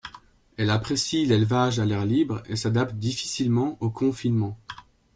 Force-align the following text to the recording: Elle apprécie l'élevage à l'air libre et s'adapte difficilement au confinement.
Elle 0.57 0.71
apprécie 0.71 1.27
l'élevage 1.27 1.77
à 1.79 1.85
l'air 1.85 2.05
libre 2.07 2.41
et 2.47 2.55
s'adapte 2.55 2.95
difficilement 2.95 3.77
au 3.81 3.91
confinement. 3.91 4.57